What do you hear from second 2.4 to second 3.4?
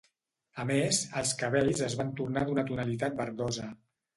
d'una tonalitat